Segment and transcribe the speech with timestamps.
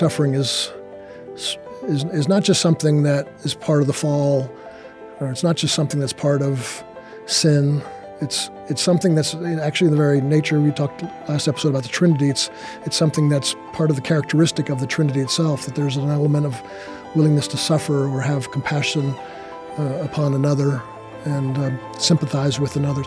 [0.00, 0.72] suffering is,
[1.82, 4.50] is, is not just something that is part of the fall,
[5.20, 6.82] or it's not just something that's part of
[7.26, 7.82] sin.
[8.22, 11.90] It's, it's something that's actually in the very nature, we talked last episode about the
[11.90, 12.48] Trinity, it's,
[12.86, 16.46] it's something that's part of the characteristic of the Trinity itself, that there's an element
[16.46, 16.62] of
[17.14, 19.14] willingness to suffer or have compassion
[19.78, 20.82] uh, upon another
[21.26, 23.02] and uh, sympathize with another.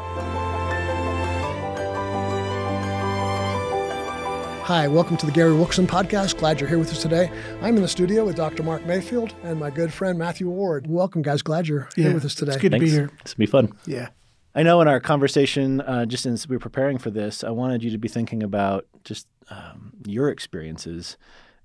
[4.63, 6.37] Hi, welcome to the Gary Wilkerson Podcast.
[6.37, 7.29] Glad you're here with us today.
[7.61, 8.63] I'm in the studio with Dr.
[8.63, 10.87] Mark Mayfield and my good friend Matthew Ward.
[10.87, 11.41] Welcome, guys.
[11.41, 12.53] Glad you're yeah, here with us today.
[12.53, 12.85] It's good Thanks.
[12.85, 13.11] to be here.
[13.19, 13.77] It's going to be fun.
[13.85, 14.07] Yeah.
[14.55, 17.83] I know in our conversation, uh, just as we were preparing for this, I wanted
[17.83, 21.17] you to be thinking about just um, your experiences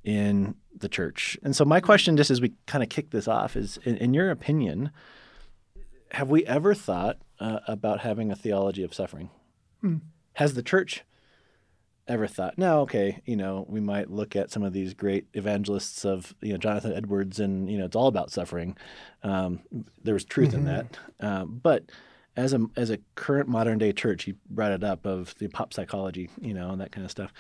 [0.03, 1.39] in the church.
[1.45, 4.13] And so, my question, just as we kind of kick this off, is in, in
[4.13, 4.91] your opinion,
[6.11, 9.31] have we ever thought uh, about having a theology of suffering?
[9.83, 9.99] Hmm.
[10.33, 11.05] Has the church
[12.09, 16.05] ever thought, no, okay, you know, we might look at some of these great evangelists
[16.05, 18.77] of, you know, Jonathan Edwards, and you know, it's all about suffering.
[19.23, 19.61] Um,
[20.03, 20.59] there was truth mm-hmm.
[20.59, 21.85] in that, um, but
[22.37, 25.73] as a as a current modern day church, he brought it up of the pop
[25.73, 27.33] psychology, you know, and that kind of stuff.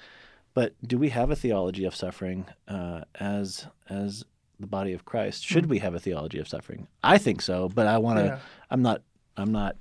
[0.54, 4.24] But do we have a theology of suffering uh, as as
[4.60, 5.44] the body of Christ?
[5.44, 5.70] Should mm-hmm.
[5.70, 6.88] we have a theology of suffering?
[7.02, 8.24] I think so, but I want to.
[8.24, 8.38] Yeah.
[8.70, 9.02] I'm not.
[9.36, 9.76] I'm not.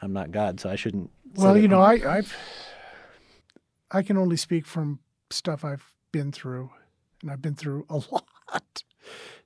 [0.00, 1.10] I'm not God, so I shouldn't.
[1.34, 2.36] Well, you know, I, I've
[3.92, 6.70] I can only speak from stuff I've been through,
[7.20, 8.82] and I've been through a lot.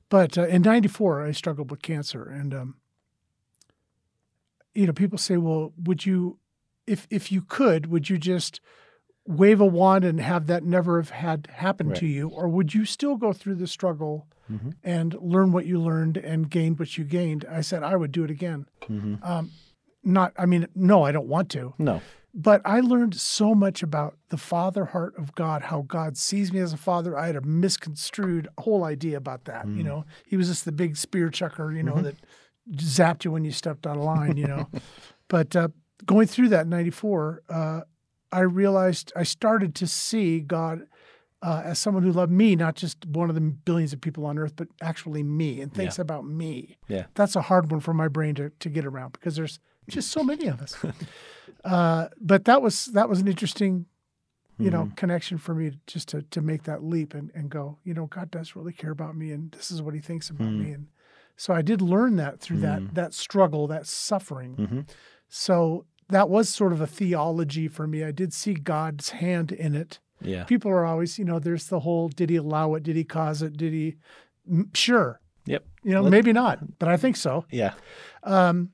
[0.09, 2.77] But uh, in '94, I struggled with cancer, and um,
[4.75, 6.39] you know, people say, "Well, would you,
[6.87, 8.61] if if you could, would you just
[9.27, 11.97] wave a wand and have that never have had happen right.
[11.99, 14.71] to you, or would you still go through the struggle mm-hmm.
[14.85, 18.23] and learn what you learned and gain what you gained?" I said, "I would do
[18.23, 19.17] it again." Mm-hmm.
[19.25, 19.51] Um,
[20.05, 21.75] not, I mean, no, I don't want to.
[21.79, 22.01] No.
[22.39, 26.61] But I learned so much about the father heart of God, how God sees me
[26.61, 27.17] as a father.
[27.17, 29.67] I had a misconstrued whole idea about that.
[29.67, 29.79] Mm.
[29.79, 32.03] You know, he was just the big spear chucker, you know, mm-hmm.
[32.03, 32.17] that
[32.73, 34.69] zapped you when you stepped out of line, you know.
[35.29, 35.69] but uh,
[36.05, 37.81] going through that in 94, uh,
[38.31, 40.87] I realized I started to see God
[41.41, 44.39] uh, as someone who loved me, not just one of the billions of people on
[44.39, 46.03] earth, but actually me and thinks yeah.
[46.03, 46.77] about me.
[46.87, 47.07] Yeah.
[47.15, 49.59] That's a hard one for my brain to, to get around because there's
[49.89, 50.77] just so many of us.
[51.65, 53.87] Uh, but that was that was an interesting,
[54.57, 54.95] you know, mm-hmm.
[54.95, 58.31] connection for me just to to make that leap and, and go, you know, God
[58.31, 60.63] does really care about me, and this is what He thinks about mm-hmm.
[60.63, 60.87] me, and
[61.37, 62.87] so I did learn that through mm-hmm.
[62.87, 64.57] that that struggle, that suffering.
[64.57, 64.81] Mm-hmm.
[65.29, 68.05] So that was sort of a theology for me.
[68.05, 69.99] I did see God's hand in it.
[70.21, 70.45] Yeah.
[70.45, 72.83] People are always, you know, there's the whole did he allow it?
[72.83, 73.57] Did he cause it?
[73.57, 73.97] Did he?
[74.75, 75.21] Sure.
[75.47, 75.65] Yep.
[75.83, 77.45] You know, maybe not, but I think so.
[77.51, 77.75] Yeah.
[78.23, 78.71] Um,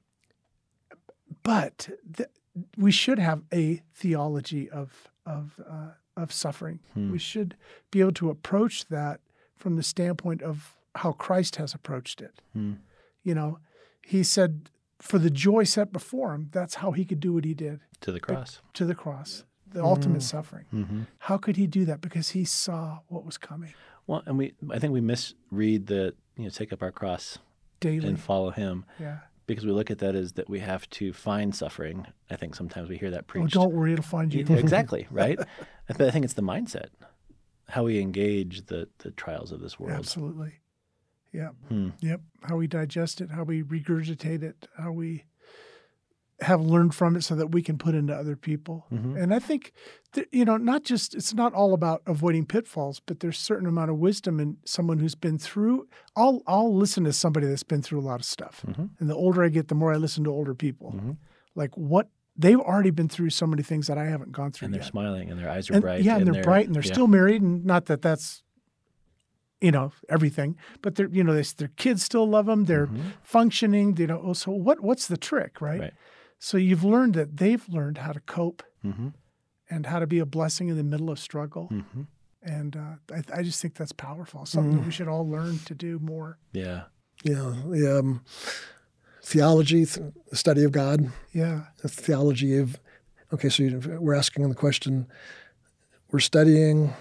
[1.42, 2.28] but th-
[2.76, 6.80] we should have a theology of of uh, of suffering.
[6.94, 7.10] Hmm.
[7.10, 7.56] We should
[7.90, 9.20] be able to approach that
[9.56, 12.42] from the standpoint of how Christ has approached it.
[12.52, 12.74] Hmm.
[13.22, 13.58] You know,
[14.02, 17.54] he said, "For the joy set before him, that's how he could do what he
[17.54, 18.60] did to the cross.
[18.74, 19.84] To the cross, the mm.
[19.84, 20.66] ultimate suffering.
[20.72, 21.02] Mm-hmm.
[21.18, 22.00] How could he do that?
[22.00, 23.72] Because he saw what was coming.
[24.06, 27.38] Well, and we, I think we misread the, you know, take up our cross
[27.78, 28.84] daily and follow him.
[28.98, 32.06] Yeah because we look at that as that we have to find suffering.
[32.30, 33.56] I think sometimes we hear that preached.
[33.56, 34.46] Oh, don't worry, it'll find you.
[34.56, 35.38] exactly, right?
[35.86, 36.88] but I think it's the mindset,
[37.68, 39.98] how we engage the the trials of this world.
[39.98, 40.60] Absolutely.
[41.32, 41.48] Yeah.
[41.68, 41.90] Hmm.
[42.00, 42.20] Yep.
[42.42, 45.24] How we digest it, how we regurgitate it, how we
[46.42, 48.86] have learned from it so that we can put into other people.
[48.92, 49.16] Mm-hmm.
[49.16, 49.72] And I think,
[50.12, 53.66] that, you know, not just, it's not all about avoiding pitfalls, but there's a certain
[53.66, 55.88] amount of wisdom in someone who's been through.
[56.16, 58.62] I'll, I'll listen to somebody that's been through a lot of stuff.
[58.66, 58.86] Mm-hmm.
[58.98, 60.92] And the older I get, the more I listen to older people.
[60.92, 61.12] Mm-hmm.
[61.54, 64.66] Like what they've already been through so many things that I haven't gone through.
[64.66, 64.88] And they're yet.
[64.88, 66.02] smiling and their eyes are and, bright.
[66.02, 66.92] Yeah, and, and they're, they're, bright and they're yeah.
[66.92, 67.42] still married.
[67.42, 68.42] And not that that's
[69.60, 73.10] you know everything but they're you know they, their kids still love them they're mm-hmm.
[73.22, 75.80] functioning you know oh, so what what's the trick right?
[75.80, 75.94] right?
[76.44, 79.10] So you've learned that they've learned how to cope mm-hmm.
[79.70, 81.68] and how to be a blessing in the middle of struggle.
[81.72, 82.02] Mm-hmm.
[82.42, 84.44] And uh, I, I, just think that's powerful.
[84.44, 84.78] Something mm.
[84.78, 86.38] that we should all learn to do more.
[86.52, 86.82] Yeah.
[87.22, 87.54] Yeah.
[87.68, 88.24] The, um,
[89.22, 91.12] theology, the study of God.
[91.32, 91.66] Yeah.
[91.80, 92.80] The theology of,
[93.32, 93.62] okay, so
[94.00, 95.06] we're asking the question
[96.10, 96.92] we're studying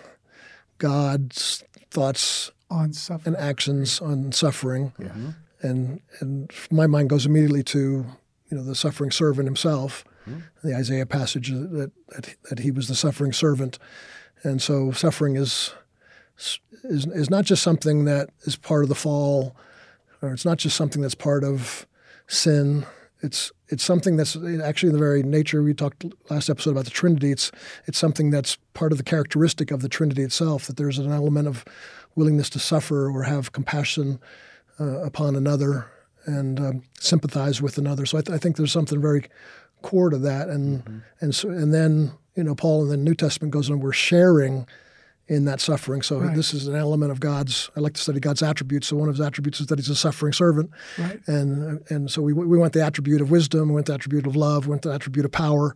[0.78, 4.94] God's thoughts on suffering and actions on suffering.
[5.00, 5.32] Yeah.
[5.64, 8.06] And, and my mind goes immediately to
[8.52, 10.42] you know, the suffering servant himself, mm-hmm.
[10.64, 13.80] the Isaiah passage that, that, that he was the suffering servant.
[14.44, 15.74] And so suffering is,
[16.84, 19.56] is, is not just something that is part of the fall,
[20.22, 21.88] or it's not just something that's part of
[22.28, 22.86] sin.
[23.22, 26.92] it's it's something that's actually in the very nature we talked last episode about the
[26.92, 27.32] Trinity.
[27.32, 27.52] It's
[27.86, 30.68] it's something that's part of the characteristic of the Trinity itself.
[30.68, 31.64] That there's an element of
[32.16, 34.20] willingness to suffer or have compassion
[34.80, 35.88] uh, upon another
[36.26, 38.06] and um, sympathize with another.
[38.06, 39.26] So I, th- I, think there's something very
[39.82, 40.50] core to that.
[40.50, 41.00] And mm-hmm.
[41.20, 43.80] and so, and then you know Paul in the New Testament goes on.
[43.80, 44.68] We're sharing
[45.32, 46.02] in that suffering.
[46.02, 46.36] So right.
[46.36, 47.72] this is an element of God's.
[47.78, 48.88] I like to study God's attributes.
[48.88, 51.20] So one of his attributes is that he's a suffering servant, right.
[51.28, 54.36] and and so we we want the attribute of wisdom, we want the attribute of
[54.36, 55.76] love, we want the attribute of power,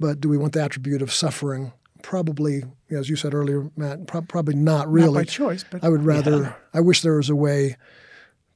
[0.00, 1.72] but do we want the attribute of suffering?
[2.02, 4.06] Probably, as you said earlier, Matt.
[4.06, 5.08] Pro- probably not really.
[5.08, 6.42] Not by choice, but I would rather.
[6.42, 6.52] Yeah.
[6.72, 7.76] I wish there was a way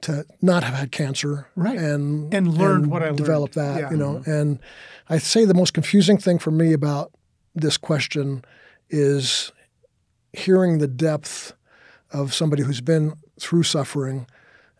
[0.02, 1.78] to not have had cancer, right?
[1.78, 3.76] And and learned what I developed learned.
[3.76, 3.90] that, yeah.
[3.90, 4.14] you know.
[4.16, 4.30] Mm-hmm.
[4.30, 4.58] And
[5.08, 7.12] I say the most confusing thing for me about
[7.54, 8.44] this question
[8.90, 9.52] is
[10.32, 11.54] hearing the depth
[12.10, 14.26] of somebody who's been through suffering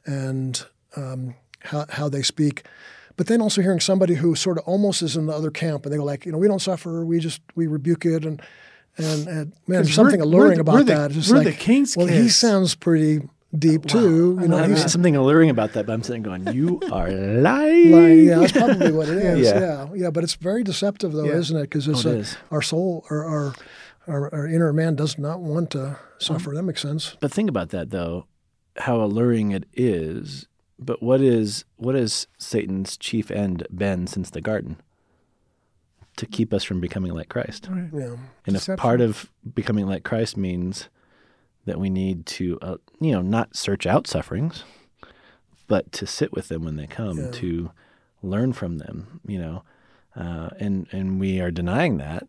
[0.06, 0.65] and
[0.97, 2.65] um, how, how they speak.
[3.17, 5.93] But then also hearing somebody who sort of almost is in the other camp and
[5.93, 8.25] they go like, you know, we don't suffer, we just, we rebuke it.
[8.25, 8.41] And,
[8.97, 11.12] and, and man, there's something alluring the, about the, that.
[11.12, 12.23] It's we're like, the king's well, kids.
[12.23, 13.20] he sounds pretty
[13.56, 14.00] deep wow.
[14.00, 14.39] too.
[14.41, 18.25] You know, there's something alluring about that, but I'm sitting going, "You are lying." lying.
[18.25, 19.47] Yeah, that's probably what it is.
[19.47, 19.61] yeah.
[19.61, 21.37] yeah, yeah, But it's very deceptive, though, yeah.
[21.37, 21.62] isn't it?
[21.62, 23.55] Because it's oh, it a, our soul, our, our
[24.09, 26.50] our, our inner man does not want to suffer.
[26.50, 27.17] Um, that makes sense.
[27.21, 28.27] But think about that though,
[28.79, 30.47] how alluring it is.
[30.79, 34.81] But what is what is Satan's chief end been since the garden?
[36.17, 37.69] To keep us from becoming like Christ.
[37.71, 37.91] Right.
[37.93, 38.17] Yeah.
[38.47, 38.75] And Deception.
[38.75, 40.89] if part of becoming like Christ means
[41.69, 44.65] that we need to, uh, you know, not search out sufferings,
[45.67, 47.31] but to sit with them when they come, yeah.
[47.32, 47.70] to
[48.23, 49.62] learn from them, you know,
[50.17, 52.26] uh, and and we are denying that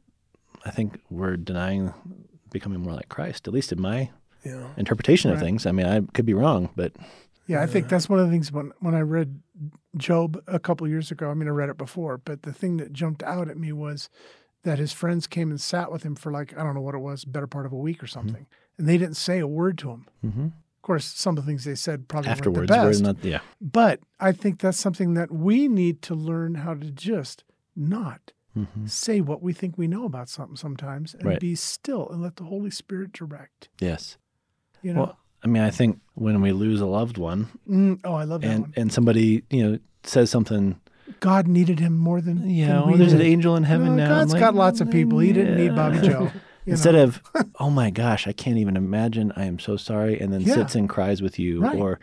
[0.65, 1.93] I think we're denying
[2.51, 4.09] becoming more like Christ, at least in my
[4.43, 4.69] yeah.
[4.77, 5.35] interpretation right.
[5.35, 5.65] of things.
[5.65, 6.93] I mean, I could be wrong, but
[7.47, 9.41] yeah, I think that's one of the things when when I read
[9.97, 11.29] Job a couple years ago.
[11.29, 14.09] I mean, I read it before, but the thing that jumped out at me was
[14.63, 16.99] that his friends came and sat with him for like I don't know what it
[16.99, 18.13] was, better part of a week or mm-hmm.
[18.13, 18.68] something, mm-hmm.
[18.79, 20.07] And they didn't say a word to him.
[20.25, 20.45] Mm-hmm.
[20.45, 23.03] Of course, some of the things they said probably afterwards weren't the best.
[23.03, 27.43] Not, yeah, but I think that's something that we need to learn how to just
[27.75, 28.85] not mm-hmm.
[28.87, 31.39] say what we think we know about something sometimes and right.
[31.39, 33.69] be still and let the Holy Spirit direct.
[33.79, 34.17] Yes.
[34.81, 34.99] You know?
[35.01, 38.41] Well, I mean, I think when we lose a loved one, mm, oh, I love
[38.41, 38.73] that and, one.
[38.75, 40.79] And somebody, you know, says something.
[41.19, 42.83] God needed him more than yeah.
[42.83, 43.21] Well, there's did.
[43.21, 44.19] an angel in heaven no, now.
[44.19, 45.19] God's like, got lots of people.
[45.19, 46.31] He didn't need Bobby Joe.
[46.65, 47.03] Instead know?
[47.03, 47.21] of,
[47.59, 49.31] oh my gosh, I can't even imagine.
[49.35, 50.55] I am so sorry, and then yeah.
[50.55, 51.75] sits and cries with you, right.
[51.75, 51.99] or,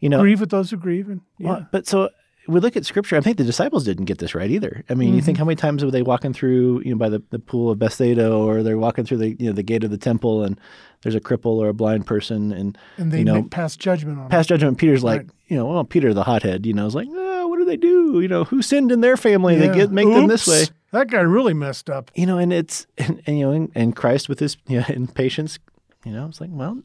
[0.00, 1.08] you know, grieve with those who grieve.
[1.08, 1.48] And yeah.
[1.48, 2.10] well, but so
[2.48, 3.16] we look at scripture.
[3.16, 4.84] I think the disciples didn't get this right either.
[4.88, 5.16] I mean, mm-hmm.
[5.16, 5.42] you think mm-hmm.
[5.42, 8.32] how many times were they walking through, you know, by the, the pool of Bethsaida,
[8.32, 10.60] or they're walking through the you know the gate of the temple, and
[11.02, 14.28] there's a cripple or a blind person, and and they you know, pass judgment on
[14.28, 14.78] pass judgment.
[14.78, 17.64] Peter's like, you know, well, Peter the hothead, you know, is like, oh, what do
[17.64, 18.20] they do?
[18.20, 19.54] You know, who sinned in their family?
[19.54, 19.68] Yeah.
[19.68, 20.64] They get make Oops, them this way.
[20.96, 22.10] That guy really messed up.
[22.14, 24.86] You know, and it's and, and you know, and, and Christ with his you know,
[24.88, 25.58] in patience,
[26.04, 26.80] you know, it's like, well,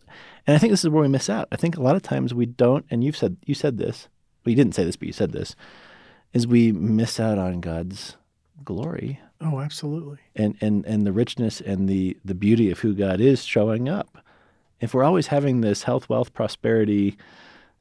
[0.46, 1.48] and I think this is where we miss out.
[1.52, 4.10] I think a lot of times we don't, and you've said you said this,
[4.44, 5.56] well, you didn't say this, but you said this
[6.34, 8.18] is we miss out on God's
[8.64, 9.20] glory.
[9.40, 10.20] Oh, absolutely.
[10.36, 14.18] And and and the richness and the the beauty of who God is showing up.
[14.80, 17.16] If we're always having this health, wealth, prosperity,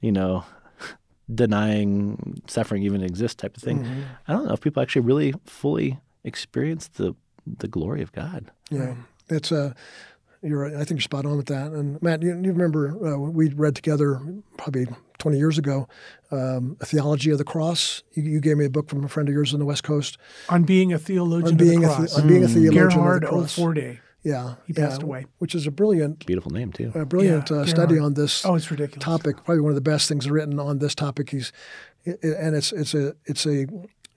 [0.01, 0.45] you know,
[1.35, 4.03] denying suffering even exists type of thing, mm-hmm.
[4.29, 7.15] I don't know if people actually really fully experience the
[7.47, 8.51] the glory of God.
[8.71, 8.95] Yeah,
[9.29, 9.75] it's a
[10.43, 10.67] you're.
[10.67, 11.73] I think you're spot on with that.
[11.73, 14.21] And Matt, you, you remember uh, we read together
[14.57, 14.87] probably
[15.19, 15.87] 20 years ago,
[16.31, 18.03] um, a theology of the cross.
[18.15, 20.19] You, you, gave me a book from a friend of yours on the West Coast
[20.49, 22.17] on being a theologian on being of the cross.
[22.17, 22.55] A, on being a hmm.
[22.55, 23.59] theologian Gerhard of the cross.
[23.59, 23.63] O.
[23.63, 24.01] Forde.
[24.23, 25.27] Yeah, he passed yeah, away.
[25.39, 26.93] Which is a brilliant, beautiful name too.
[26.95, 28.45] A brilliant yeah, uh, study on this.
[28.45, 29.03] Oh, it's ridiculous.
[29.03, 31.31] Topic, probably one of the best things written on this topic.
[31.31, 31.53] He's,
[32.05, 33.67] and it's it's a it's a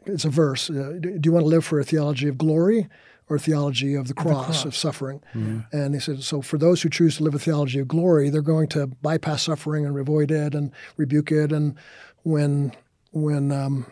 [0.05, 0.69] it's a verse.
[0.69, 2.89] Uh, do you want to live for a theology of glory?
[3.29, 4.65] or a theology of the cross, the cross.
[4.65, 5.21] of suffering.
[5.33, 5.59] Mm-hmm.
[5.71, 8.41] And he said, so for those who choose to live a theology of glory, they're
[8.41, 11.51] going to bypass suffering and avoid it and rebuke it.
[11.51, 11.75] And
[12.23, 12.73] when
[13.11, 13.85] when um,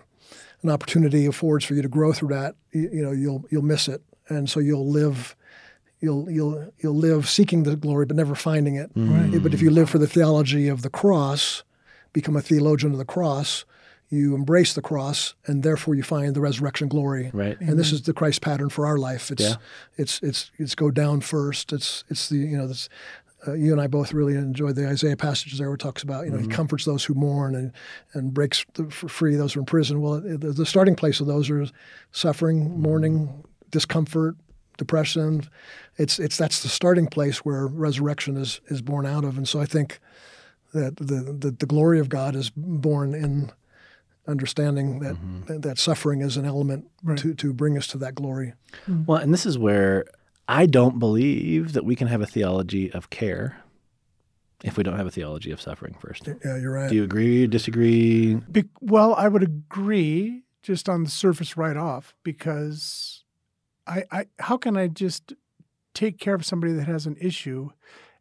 [0.63, 3.88] an opportunity affords for you to grow through that, you, you, know you'll you'll miss
[3.88, 5.36] it, and so you'll live.
[6.00, 8.91] You'll you'll you'll live seeking the glory but never finding it.
[8.96, 9.38] Mm-hmm.
[9.44, 11.63] But if you live for the theology of the cross,
[12.12, 13.65] become a theologian of the cross,
[14.12, 17.32] you embrace the cross, and therefore you find the resurrection glory.
[17.34, 17.60] Right.
[17.62, 19.32] And this is the Christ pattern for our life.
[19.32, 19.56] It's yeah.
[19.98, 21.72] it's it's it's go down first.
[21.72, 22.89] It's it's the you know this.
[23.48, 26.25] Uh, you and I both really enjoyed the Isaiah passages there where it talks about,
[26.25, 26.51] you know, mm-hmm.
[26.51, 27.72] he comforts those who mourn and,
[28.13, 30.00] and breaks the, free those who are in prison.
[30.00, 31.65] Well, the, the starting place of those are
[32.12, 32.82] suffering, mm-hmm.
[32.84, 34.36] mourning, discomfort,
[34.77, 35.50] depression.
[35.98, 39.38] It's it's that's the starting place where resurrection is is born out of.
[39.38, 40.00] And so I think
[40.74, 43.51] that the the, the glory of God is born in
[44.31, 45.45] understanding that mm-hmm.
[45.45, 47.17] that, that suffering is an element Right.
[47.19, 48.53] to to bring us to that glory.
[48.88, 49.05] Mm.
[49.05, 50.05] Well, and this is where
[50.47, 53.63] I don't believe that we can have a theology of care
[54.63, 56.27] if we don't have a theology of suffering first.
[56.27, 56.89] Yeah, you're right.
[56.89, 58.35] Do you agree, disagree?
[58.35, 63.23] Be- well, I would agree just on the surface right off because
[63.88, 65.33] I, I how can I just
[65.93, 67.71] take care of somebody that has an issue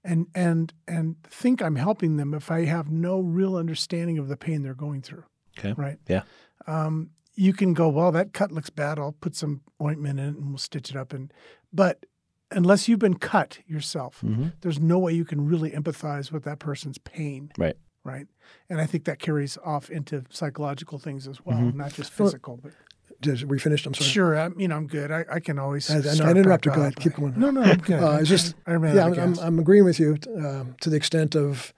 [0.02, 4.36] and and and think I'm helping them if I have no real understanding of the
[4.36, 5.24] pain they're going through.
[5.60, 5.74] Okay.
[5.80, 5.98] Right.
[6.08, 6.22] Yeah.
[6.66, 8.98] Um, you can go, well, that cut looks bad.
[8.98, 11.12] I'll put some ointment in it and we'll stitch it up.
[11.12, 11.32] And
[11.72, 12.04] but
[12.50, 16.58] unless you've been cut yourself, hmm there's no way you can really empathize with that
[16.58, 17.50] person's pain.
[17.56, 17.76] Right.
[18.04, 18.26] Right.
[18.68, 21.74] And I think that carries off into psychological things as well, Mhm.
[21.74, 22.58] not just physical.
[22.62, 22.72] But
[23.20, 23.86] Did we finished?
[23.86, 24.08] I'm sorry.
[24.10, 25.10] sure, I'm, you know, I'm good.
[25.12, 25.90] I, I can always.
[25.90, 26.70] I- I I start interrupted.
[26.72, 26.96] back Go ahead.
[26.96, 27.38] Keep going.
[27.38, 28.02] No, no, I'm good.
[28.02, 29.38] Uh, it's just- I ran Yeah, I'm, I'm.
[29.38, 31.72] I'm agreeing with you um, to the extent of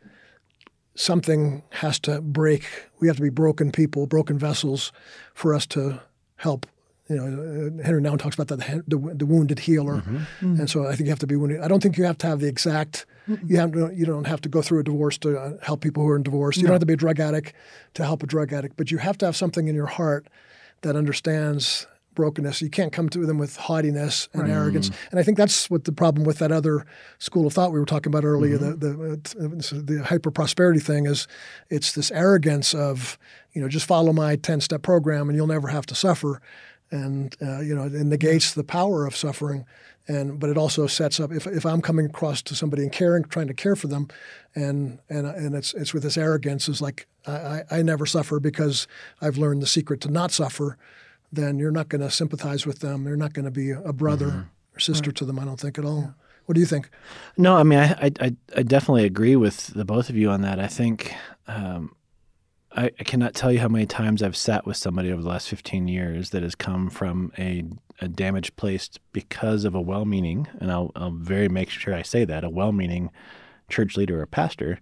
[0.94, 2.64] something has to break.
[3.00, 4.92] We have to be broken people, broken vessels,
[5.34, 6.00] for us to
[6.37, 6.66] help.
[7.08, 10.61] You know, uh, Henri Nouwen talks about that the, the, the wounded healer, Mm-hmm.
[10.61, 11.61] and so I think you have to be wounded.
[11.61, 13.06] I don't think you have to have the exact.
[13.46, 16.02] You have to, you don't have to go through a divorce to uh, help people
[16.02, 16.56] who are in divorce.
[16.56, 17.52] You don't have to be a drug addict
[17.94, 20.26] to help a drug addict, but you have to have something in your heart
[20.80, 22.62] that understands brokenness.
[22.62, 24.90] You can't come to them with haughtiness and arrogance.
[25.11, 26.87] And I think that's what the problem with that other
[27.19, 31.07] school of thought we were talking about earlier, the the, uh, the hyper prosperity thing
[31.07, 31.26] is
[31.71, 33.19] it's this arrogance of
[33.52, 36.40] you know just follow my ten step program and you'll never have to suffer,
[36.90, 39.64] and uh, you know it negates the power of suffering.
[40.09, 43.23] And but it also sets up if, if I'm coming across to somebody and caring,
[43.23, 44.09] trying to care for them,
[44.54, 48.40] and and and it's it's with this arrogance is like I, I, I never suffer
[48.40, 48.88] because
[49.21, 50.76] I've learned the secret to not suffer
[51.32, 53.06] then you're not going to sympathize with them.
[53.06, 55.38] You're not going to be a brother or sister to them.
[55.38, 56.14] I don't think at all.
[56.46, 56.90] What do you think?
[57.36, 60.42] No, I mean, I, I, I- I definitely agree with the both of you on
[60.42, 60.58] that.
[60.60, 61.14] I think
[61.46, 61.94] um,
[62.72, 65.48] I, I cannot tell you how many times I've sat with somebody over the last
[65.48, 67.64] 15 years that has come from a,
[68.00, 72.02] a damaged place because of a well meaning, and I'll, I'll very make sure I
[72.02, 73.10] say that, a well meaning
[73.70, 74.78] church leader or pastor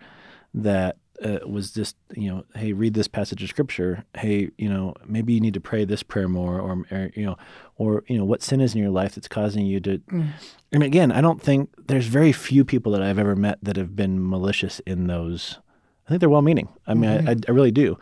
[0.54, 4.04] that uh, was just, you know, hey, read this passage of scripture.
[4.16, 7.36] Hey, you know, maybe you need to pray this prayer more, or, or you know,
[7.76, 10.00] or you know, what sin is in your life that's causing you to.
[10.72, 13.94] And again, I don't think there's very few people that I've ever met that have
[13.94, 15.58] been malicious in those.
[16.06, 16.68] I think they're well-meaning.
[16.86, 17.98] I mean, I, I, I really do.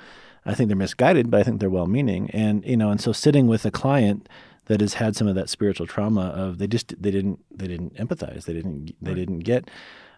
[0.46, 2.30] I think they're misguided, but I think they're well-meaning.
[2.30, 4.28] And you know, and so sitting with a client
[4.66, 7.94] that has had some of that spiritual trauma of they just they didn't they didn't
[7.96, 9.68] empathize, they didn't they didn't get,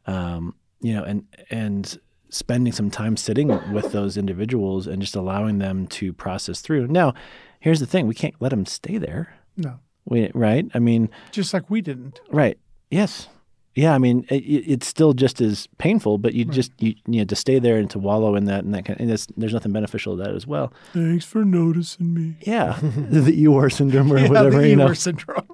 [0.07, 1.99] um, you know, and and
[2.31, 6.87] spending some time sitting with those individuals and just allowing them to process through.
[6.89, 7.15] Now,
[7.61, 9.35] here's the thing: we can't let them stay there.
[9.57, 10.67] no, We, right?
[10.75, 12.21] I mean, just like we didn't.
[12.31, 12.59] Right.
[12.91, 13.29] Yes.
[13.77, 13.95] Yeah.
[13.95, 17.25] I mean, it, it- it's still just as painful, but you just you, you know
[17.25, 19.01] to stay there and to wallow in that and that kind.
[19.01, 20.73] and that's, there's nothing beneficial to that as well.
[20.93, 22.37] Thanks for noticing me.
[22.41, 24.93] Yeah, the Eeyore syndrome or Yeah, whatever the you know.
[24.95, 25.47] Syndrome.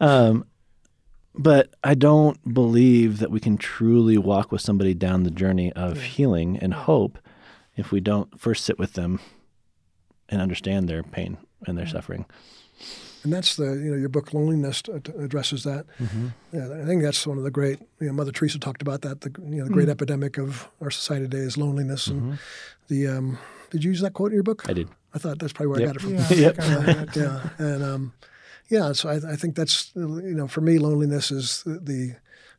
[0.00, 0.44] Um,
[1.38, 6.00] but I don't believe that we can truly walk with somebody down the journey of
[6.02, 7.18] healing and hope
[7.76, 9.20] if we don't first sit with them
[10.28, 12.26] and understand their pain and their suffering.
[13.24, 15.86] And that's the you know your book Loneliness t- t- addresses that.
[16.52, 17.80] Yeah, I think that's one of the great.
[18.00, 19.22] You know, Mother Teresa talked about that.
[19.22, 22.06] The you know the great epidemic of our society today is loneliness.
[22.06, 22.38] And
[22.86, 23.38] the um,
[23.70, 24.64] did you use that quote in your book?
[24.68, 24.88] I did.
[25.14, 25.88] I thought that's probably where Yep.
[25.88, 26.14] I got it from.
[26.38, 26.56] Yeah, Yep.
[26.56, 28.12] think I yeah, and um,
[28.68, 32.16] yeah, so I, I think that's you know for me loneliness is the, the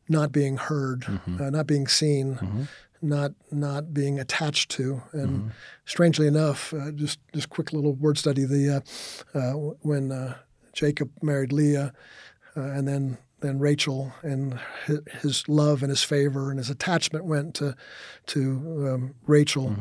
[0.08, 1.04] not being heard,
[1.40, 2.68] uh, not being seen,
[3.00, 5.52] not not being attached to, and
[5.84, 8.44] strangely enough, uh, just just quick little word study.
[8.44, 8.82] The
[9.34, 9.52] uh, uh,
[9.82, 10.36] when uh,
[10.72, 11.92] Jacob married Leah,
[12.56, 17.24] uh, and then then Rachel, and his, his love and his favor and his attachment
[17.24, 17.76] went to
[18.26, 18.40] to
[18.92, 19.76] um, Rachel.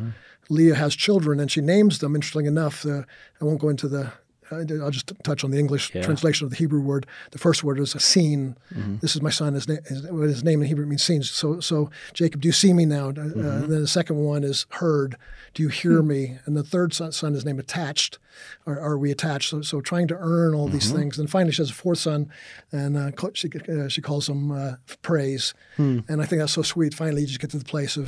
[0.51, 2.15] Leah has children, and she names them.
[2.15, 3.03] Interesting enough, uh,
[3.41, 4.11] I won't go into the.
[4.51, 6.01] I- I'll just touch on the English Yeah.
[6.01, 7.05] translation of the Hebrew word.
[7.31, 8.55] The first word is a seen.
[9.01, 9.53] This is my son.
[9.53, 11.23] His, na- his, his name in Hebrew means seen.
[11.23, 13.09] So, so Jacob, do you see me now?
[13.09, 15.15] Uh, and then the second one is heard.
[15.53, 16.37] Do you hear me?
[16.45, 18.19] And the third son, son is named attached.
[18.67, 19.49] Are, are we attached?
[19.49, 21.17] So, so trying to earn all these things.
[21.17, 22.31] And finally, she has a fourth son,
[22.71, 25.53] and uh, she uh, she calls him uh, praise.
[25.77, 26.93] And I think that's so sweet.
[26.93, 28.07] Finally, you just get to the place of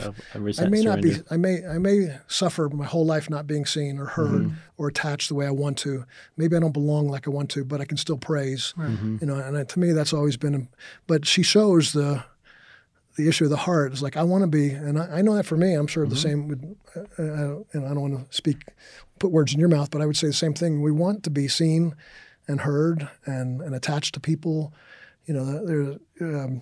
[0.60, 1.10] I may not be.
[1.32, 1.66] I may.
[1.66, 5.48] I may suffer my whole life not being seen or heard or attached the way
[5.48, 6.06] I want to.
[6.42, 8.74] Maybe I don't belong like I want to, but I can still praise.
[9.22, 10.68] You know, and to me, that's always been.
[11.08, 12.24] But she shows the
[13.18, 15.36] the issue of the heart is like I want to be, and I, I know
[15.36, 15.74] that for me.
[15.74, 16.48] I'm sure the same.
[16.48, 18.58] Would, uh, uh, and I don't want to speak,
[19.20, 20.82] put words in your mouth, but I would say the same thing.
[20.82, 21.96] We want to be seen
[22.48, 24.74] and heard and and attached to people.
[25.26, 26.62] You know, there's um,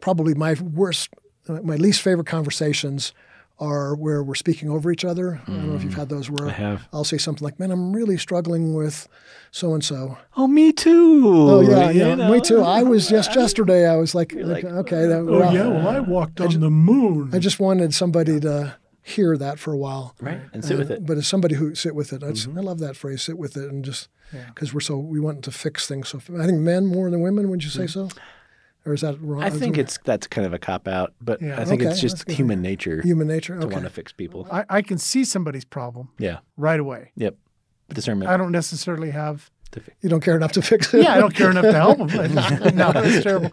[0.00, 1.10] probably my worst,
[1.48, 3.12] uh, my least favorite conversations
[3.62, 5.40] are where we're speaking over each other.
[5.46, 6.88] I don't know if you've had those where I have.
[6.92, 9.08] I'll say something like, "Man, I'm really struggling with
[9.52, 11.22] so and so." Oh, me too.
[11.50, 12.32] Oh yeah, you yeah, know?
[12.32, 12.60] me too.
[12.62, 13.86] I was just yesterday.
[13.88, 17.30] I was like, like, okay, that, Oh well, yeah, well I walked on the moon.
[17.32, 20.14] I just wanted somebody to hear that for a while.
[20.20, 20.40] Right.
[20.52, 20.96] And sit with Uh, it.
[20.98, 21.06] Mm-hmm.
[21.06, 23.56] But as somebody who sit with it, I, just, I love that phrase, sit with
[23.56, 24.08] it, and just
[24.54, 26.08] because we're so we want to fix things.
[26.08, 27.50] So I think men more than women.
[27.50, 28.08] Would you say so?
[28.84, 29.42] Or is that wrong?
[29.42, 31.60] I think it's that's kind of a cop out, but Yeah.
[31.60, 32.36] I think Okay, it's just that's good.
[32.36, 33.56] human nature human nature.
[33.58, 33.74] to Okay.
[33.74, 34.46] want to fix people.
[34.50, 36.38] I, I can see somebody's problem Yeah.
[36.56, 37.12] right away.
[37.16, 37.36] Yep.
[37.90, 38.30] Discernment.
[38.30, 41.02] I don't necessarily have to fi- You don't care enough to fix it.
[41.04, 42.34] yeah, I don't care enough to help them.
[42.76, 43.50] no, that's terrible.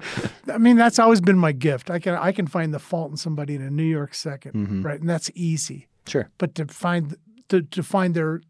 [0.51, 1.89] I mean, that's always been my gift.
[1.91, 4.81] I can I can find the fault in somebody in a New York 2nd Mm-hmm.
[4.83, 4.99] right?
[4.99, 5.87] And that's easy.
[6.07, 6.29] Sure.
[6.37, 7.15] But to find
[7.49, 8.41] to, to find their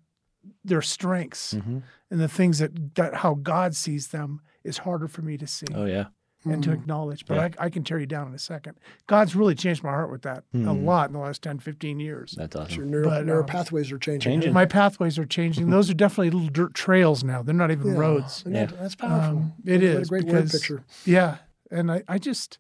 [0.64, 1.80] their strengths Mm-hmm.
[2.12, 5.66] and the things that, that how God sees them is harder for me to see
[5.74, 6.06] Oh yeah.
[6.46, 7.26] And to acknowledge.
[7.26, 7.50] But Yeah.
[7.60, 8.78] I, I can tear you down in a second.
[9.08, 10.86] God's really changed my heart with that a Mm.
[10.86, 12.34] lot in the last 10, 15 years.
[12.38, 12.90] That's Your awesome.
[12.92, 14.32] neural, But, neural um, pathways are changing.
[14.32, 14.54] Changing.
[14.54, 15.70] My pathways are changing.
[15.72, 17.42] Those are definitely little dirt trails now.
[17.42, 18.00] They're not even Yeah.
[18.00, 18.44] roads.
[18.46, 18.66] And Yeah.
[18.68, 19.38] That's powerful.
[19.38, 20.84] Um, it What a is great word because- picture.
[21.06, 21.38] Yeah,
[21.72, 22.58] and I, I just,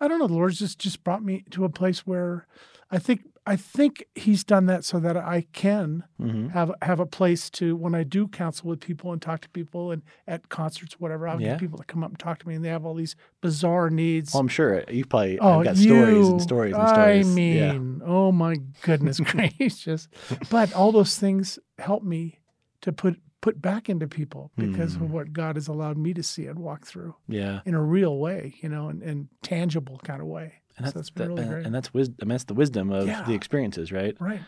[0.00, 0.26] I don't know.
[0.26, 2.46] The Lord's just just brought me to a place where
[2.90, 7.06] I think I think He's done that so that I can hmm have have a
[7.06, 11.00] place to when I do counsel with people and talk to people and at concerts,
[11.00, 11.26] whatever.
[11.26, 11.50] I'll Yeah.
[11.50, 13.90] get people to come up and talk to me, and they have all these bizarre
[13.90, 14.32] needs.
[14.32, 17.26] Well, I'm sure you probably Oh, I've got you, stories and stories and stories.
[17.26, 20.08] I mean, oh my goodness gracious!
[20.48, 22.40] But all those things help me
[22.82, 25.04] to put put back into people because Hmm.
[25.04, 27.40] of what God has allowed me to see and walk through yeah.
[27.40, 27.60] Yeah.
[27.66, 30.62] in a real way, you know, and, and tangible kind of way.
[30.76, 32.16] And so that's that- really and- and that's wisdom.
[32.20, 33.22] I mean, that's the wisdom of Yeah.
[33.22, 34.16] the experiences, right?
[34.20, 34.40] right.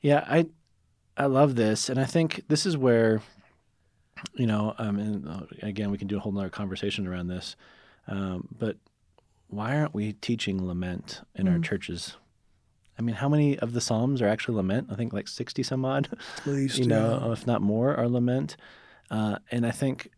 [0.00, 0.46] Yeah, I
[1.16, 3.22] I love this, and I think this is where,
[4.34, 7.54] you know, um, and uh, again, we can do a whole nother conversation around this,
[8.08, 8.76] um, but
[9.48, 11.64] why aren't we teaching lament in our Mm.
[11.64, 12.16] churches?
[12.98, 14.88] I mean, how many of the Psalms are actually lament?
[14.90, 17.32] I think like sixty some odd, At least, you know, yeah.
[17.32, 18.56] if not more, are lament.
[19.10, 20.10] Uh, and I think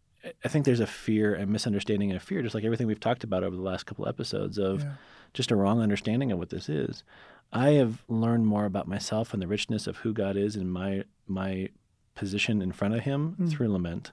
[0.44, 3.22] I think there's a fear and misunderstanding and a fear, just like everything we've talked
[3.22, 4.92] about over the last couple episodes of Yeah.
[5.36, 7.04] Just a wrong understanding of what this is.
[7.52, 11.04] I have learned more about myself and the richness of who God is and my
[11.28, 11.68] my
[12.14, 13.50] position in front of Him Mm.
[13.50, 14.10] through lament,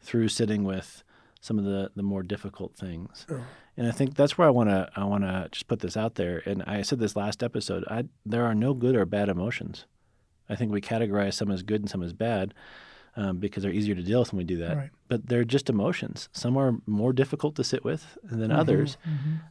[0.00, 1.02] through sitting with
[1.40, 3.26] some of the the more difficult things.
[3.30, 3.42] Oh.
[3.76, 6.14] And I think that's where I want to I want to just put this out
[6.14, 6.42] there.
[6.46, 7.84] And I said this last episode.
[7.90, 9.84] I there are no good or bad emotions.
[10.48, 12.54] I think we categorize some as good and some as bad
[13.16, 14.76] um, because they're easier to deal with when we do that.
[14.76, 14.90] Right.
[15.08, 16.28] But they're just emotions.
[16.32, 18.58] Some are more difficult to sit with than Mm-hmm.
[18.60, 18.96] others.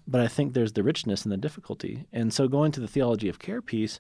[0.08, 2.06] But I think there's the richness and the difficulty.
[2.12, 3.99] And so going to the theology of care piece,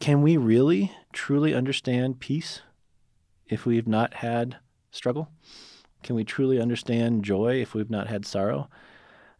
[0.00, 2.60] can we really truly understand peace
[3.48, 4.56] if we've not had
[4.90, 5.28] struggle?
[6.02, 8.68] Can we truly understand joy if we've not had sorrow?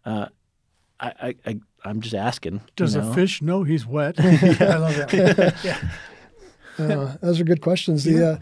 [0.05, 0.27] Uh,
[1.01, 2.55] I, I, I, I'm just asking.
[2.55, 3.11] you Does know?
[3.11, 4.15] a fish know he's wet?
[4.21, 5.57] I love that.
[5.65, 5.79] yeah.
[6.79, 8.05] Uh, those are good questions.
[8.05, 8.39] The uh,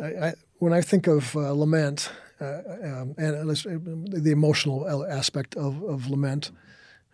[0.00, 2.10] I, I, when I think of uh, lament
[2.40, 6.50] uh, um, and the emotional aspect of, of lament,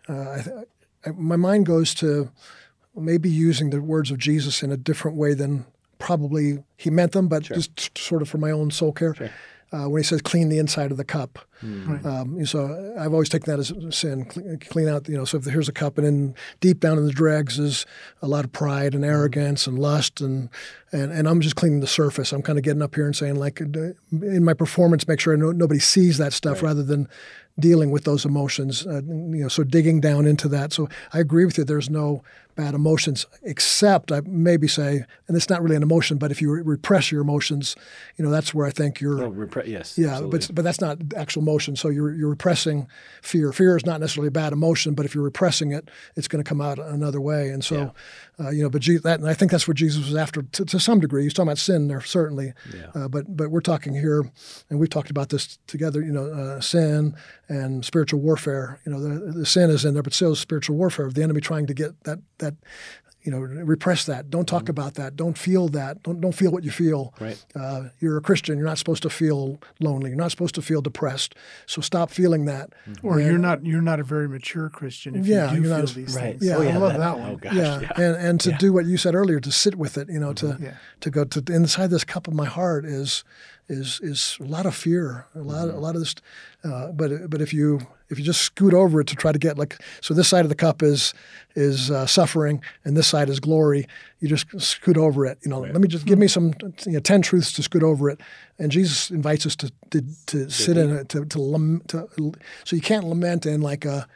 [0.09, 0.43] uh, I,
[1.05, 2.31] I, my mind goes to
[2.95, 5.65] maybe using the words of Jesus in a different way than
[5.99, 9.31] probably he meant them, but just sort of for my own soul care.
[9.73, 12.05] Uh, when he says clean the inside of the cup, Right.
[12.05, 14.23] um, so I've always taken that as a sin.
[14.25, 15.25] Clean, clean out, you know.
[15.25, 17.85] So if here's a cup, and then deep down in the dregs is
[18.21, 20.49] a lot of pride and arrogance and lust, and
[20.93, 22.31] and, and I'm just cleaning the surface.
[22.31, 23.65] I'm kind of getting up here and saying, like, uh,
[24.11, 27.09] in my performance, make sure no, nobody sees that stuff, rather than
[27.59, 28.85] dealing with those emotions.
[28.87, 30.71] Uh, you know, so digging down into that.
[30.71, 31.65] So I agree with you.
[31.65, 32.23] There's no
[32.57, 36.51] bad emotions, except I maybe say, and it's not really an emotion, but if you
[36.51, 37.75] re- repress your emotions,
[38.17, 39.23] you know, that's where I think you're.
[39.23, 39.97] Oh, repre- yes.
[39.97, 40.39] Yeah, absolutely.
[40.39, 41.75] but but that's not actual emotion.
[41.77, 42.87] So you're you're repressing
[43.21, 43.53] fear.
[43.53, 46.47] Fear is not necessarily a bad emotion, but if you're repressing it, it's going to
[46.49, 47.49] come out another way.
[47.49, 47.93] And so,
[48.39, 50.65] uh, you know, but Je- that and I think that's what Jesus was after to,
[50.65, 51.23] to some degree.
[51.23, 52.87] He's talking about sin there certainly, Yeah.
[52.95, 54.29] uh, but but we're talking here,
[54.69, 56.01] and we've talked about this together.
[56.01, 57.15] You know, uh, sin
[57.47, 58.79] and spiritual warfare.
[58.85, 61.21] You know, the, the sin is in there, but so is spiritual warfare of the
[61.23, 62.46] enemy trying to get that that.
[63.23, 64.29] You know, repress that.
[64.29, 65.17] Don't talk about that.
[65.17, 66.01] Don't feel that.
[66.03, 67.13] Don't don't feel what you feel.
[67.19, 67.43] Right.
[67.53, 68.57] Uh, you're a Christian.
[68.57, 70.11] You're not supposed to feel lonely.
[70.11, 71.35] You're not supposed to feel depressed.
[71.65, 72.69] So stop feeling that.
[73.03, 75.75] Or you're not you're not a very mature Christian if Yeah, you do you're not
[75.77, 76.39] feel as- these Right.
[76.39, 76.45] things.
[76.45, 76.57] Yeah.
[76.57, 77.35] I Oh, love that- that Oh one.
[77.37, 77.53] gosh.
[77.53, 77.79] yeah.
[77.81, 77.91] Yeah.
[77.97, 78.57] and and to Yeah.
[78.59, 80.07] do what you said earlier, to sit with it.
[80.09, 80.75] You know, to Yeah.
[81.01, 83.25] to go to inside this cup of my heart is
[83.67, 86.15] is is a lot of fear, a lot a lot of this.
[86.63, 89.57] Uh, but but if you if you just scoot over it to try to get
[89.57, 91.13] like so this side of the cup is
[91.55, 93.85] is uh, suffering and this side is glory.
[94.19, 95.37] You just scoot over it.
[95.43, 96.53] You know, let me just give me some
[96.85, 98.21] you know, ten truths to scoot over it.
[98.59, 102.07] And Jesus invites us to to, to sit in it to to, lam- to
[102.63, 104.07] so you can't lament in like a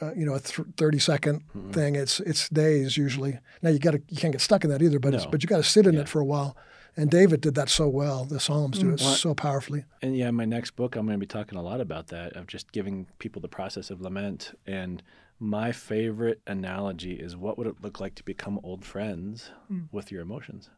[0.00, 1.70] uh, you know a th- 30 second Mm-hmm.
[1.72, 1.96] thing.
[1.96, 3.38] It's it's days usually.
[3.62, 5.30] Now you got to you can't get stuck in that either, but it's, No.
[5.30, 6.00] but you got to sit in Yeah.
[6.02, 6.56] it for a while.
[6.96, 8.24] And David did that so well.
[8.24, 8.94] The Psalms do mm.
[8.94, 9.84] it Well, so powerfully.
[10.00, 12.34] And yeah, in my next book, I'm going to be talking a lot about that,
[12.34, 14.58] of just giving people the process of lament.
[14.66, 15.02] And
[15.38, 19.82] my favorite analogy is what would it look like to become old friends hmm.
[19.92, 20.70] with your emotions?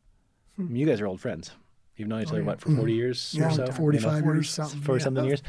[0.58, 1.52] I mean, you guys are old friends.
[1.96, 2.88] You've known each oh, other, what, for 40 hmm.
[2.88, 3.66] years Yeah, or so?
[3.66, 4.50] 45 you know, years.
[4.50, 4.80] something.
[4.80, 5.04] For yeah.
[5.04, 5.42] something years,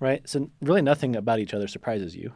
[0.00, 0.28] right?
[0.28, 2.32] So really nothing about each other surprises you.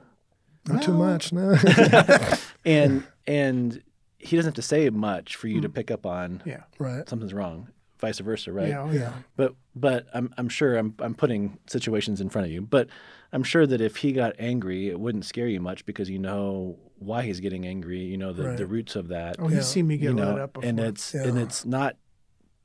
[0.68, 1.56] Not too much, no.
[2.64, 3.80] And, and
[4.18, 6.64] he doesn't have to say much for you to pick up on Yeah.
[6.78, 7.08] right.
[7.08, 8.68] something's wrong, vice versa, right?
[8.68, 8.82] Yeah.
[8.82, 9.00] oh, yeah.
[9.00, 9.12] Yeah.
[9.36, 12.60] But but I'm I'm sure I'm I'm putting situations in front of you.
[12.62, 12.88] But
[13.32, 16.78] I'm sure that if he got angry, it wouldn't scare you much because you know
[16.98, 18.00] why he's getting angry.
[18.00, 18.56] You know the, Right.
[18.56, 19.36] the roots of that.
[19.38, 19.56] Oh, Yeah.
[19.56, 20.68] he's seen me get you lit know, up before.
[20.68, 21.96] and it's and it's not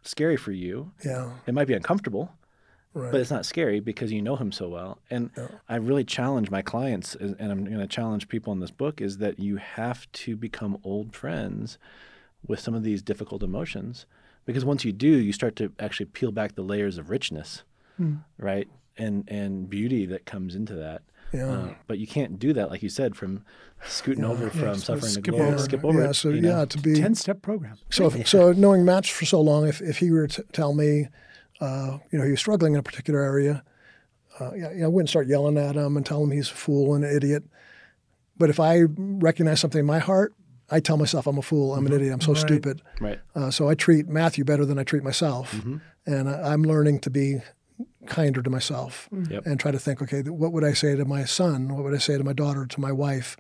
[0.04, 0.92] scary for you.
[1.06, 1.34] Yeah.
[1.46, 2.32] It might be uncomfortable,
[2.94, 3.12] Right.
[3.12, 5.00] but it's not scary because you know him so well.
[5.10, 5.48] And Yeah.
[5.70, 9.18] I really challenge my clients, and I'm going to challenge people in this book, is
[9.20, 11.78] that you have to become old friends
[12.48, 14.06] with some of these difficult emotions,
[14.46, 17.64] because once you do, you start to actually peel back the layers of richness,
[17.98, 18.16] Hmm.
[18.38, 21.02] right, and and beauty that comes into that.
[21.34, 21.46] Yeah.
[21.48, 23.46] Uh, but you can't do that, like you said, from
[23.86, 25.58] scooting over from just suffering to skip glory, over.
[25.60, 26.10] skip over yeah.
[26.10, 26.14] it.
[26.14, 26.60] So you know?
[26.60, 27.78] yeah, to be ten step program.
[27.90, 31.08] So, if, so knowing Matt for so long, if, if he were to tell me,
[31.62, 33.64] uh, you know, he was struggling in a particular area,
[34.40, 36.96] uh, yeah, yeah, I wouldn't start yelling at him and tell him he's a fool
[36.96, 37.44] and an idiot.
[38.38, 40.34] But if I recognize something in my heart,
[40.72, 41.96] I tell myself I'm a fool, I'm an mm-hmm.
[42.02, 42.42] idiot, I'm so Right.
[42.42, 42.82] stupid.
[43.00, 43.20] right.
[43.36, 45.78] Uh, so I treat Matthew better than I treat myself, mm-hmm.
[46.06, 47.42] and I, I'm learning to be
[48.08, 49.32] kinder to myself mm-hmm.
[49.32, 49.46] Yep.
[49.46, 51.74] and try to think, okay, what would I say to my son?
[51.76, 53.38] What would I say to my daughter, to my wife,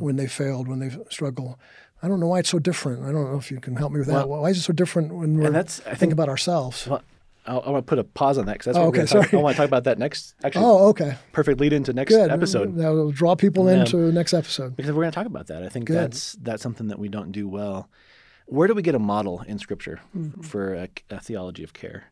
[0.00, 1.58] when they failed, when they struggle?
[2.02, 3.04] I don't know why it's so different.
[3.04, 4.28] I don't know if you can help me with that.
[4.28, 6.86] Why is it so different when we're and that's- I think, think- about ourselves?
[6.86, 7.02] Well,
[7.44, 9.22] I, want to put a pause on that because that's Oh, what okay, we're gonna
[9.24, 9.34] talk.
[9.34, 10.34] I want to talk about that next.
[10.44, 12.30] Actually, Oh, okay, perfect lead into next good.
[12.30, 12.76] episode.
[12.76, 14.76] That will draw people into the next episode.
[14.76, 15.62] because we're going to talk about that.
[15.64, 15.96] I think Good.
[15.96, 17.88] that's that's something that we don't do well.
[18.46, 20.00] Where do we get a model in Scripture
[20.42, 22.04] for a, a theology of care?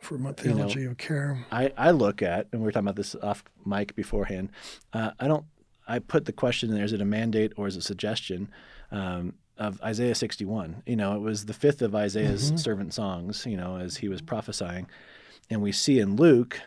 [0.00, 1.44] For my theology of care.
[1.50, 4.50] I, I look at, and we were talking about this off mic beforehand.
[4.92, 5.44] Uh, I don't.
[5.86, 8.50] I put the question there: Is it a mandate or is it a suggestion?
[8.90, 10.82] Um, of Isaiah 61.
[10.86, 13.44] You know, it was the fifth of Isaiah's servant songs.
[13.46, 14.88] You know, as he was prophesying,
[15.50, 16.60] and we see in Luke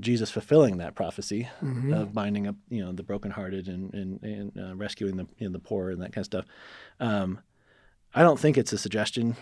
[0.00, 1.48] Jesus fulfilling that prophecy
[1.92, 5.52] of binding up, you know, the brokenhearted and and, and uh, rescuing the you know,
[5.52, 6.44] the poor and that kind of stuff.
[7.00, 7.40] Um,
[8.14, 9.36] I don't think it's a suggestion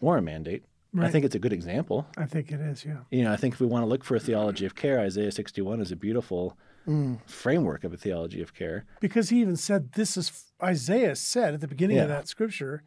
[0.00, 0.64] or a mandate.
[1.00, 2.06] I think it's a good example.
[2.16, 2.84] I think it is.
[2.84, 2.98] Yeah.
[3.10, 5.32] You know, I think if we want to look for a theology of care, Isaiah
[5.32, 7.18] 61 is a beautiful mm.
[7.26, 8.84] framework of a theology of care.
[9.00, 12.82] because he even said this is Isaiah said at the beginning of that scripture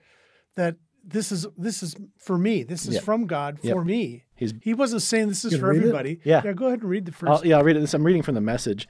[0.56, 2.64] that this is this is for me.
[2.64, 3.04] This is Yep.
[3.04, 3.86] from God for Yep.
[3.86, 4.26] me.
[4.36, 6.20] He's He wasn't saying this is for everybody.
[6.24, 6.42] Yeah.
[6.44, 6.54] Yeah.
[6.54, 7.80] Go ahead and read the 1st I'll, yeah, I'll read it.
[7.80, 8.88] This, I'm reading from the message.